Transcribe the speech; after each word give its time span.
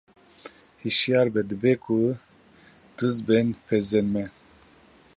Hişyar 0.81 1.27
be 1.33 1.41
dibe 1.49 1.73
ku 1.83 1.97
diz 2.97 3.17
bên 3.27 3.47
pezên 3.65 4.07
me! 4.13 4.25